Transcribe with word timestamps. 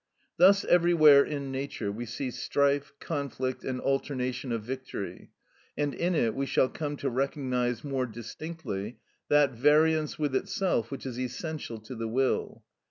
Thus 0.37 0.65
everywhere 0.65 1.23
in 1.23 1.51
nature 1.51 1.91
we 1.91 2.07
see 2.07 2.31
strife, 2.31 2.91
conflict, 2.99 3.63
and 3.63 3.79
alternation 3.79 4.51
of 4.51 4.63
victory, 4.63 5.29
and 5.77 5.93
in 5.93 6.15
it 6.15 6.33
we 6.33 6.47
shall 6.47 6.69
come 6.69 6.97
to 6.97 7.09
recognise 7.11 7.83
more 7.83 8.07
distinctly 8.07 8.97
that 9.29 9.51
variance 9.51 10.17
with 10.17 10.35
itself 10.35 10.89
which 10.89 11.05
is 11.05 11.19
essential 11.19 11.77
to 11.81 11.93
the 11.93 12.07
will. 12.07 12.63